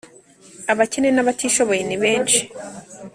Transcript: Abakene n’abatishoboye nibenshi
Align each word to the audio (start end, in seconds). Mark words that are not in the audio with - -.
Abakene 0.71 1.09
n’abatishoboye 1.13 1.81
nibenshi 1.85 2.39